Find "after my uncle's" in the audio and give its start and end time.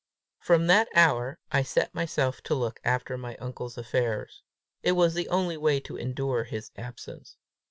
2.83-3.77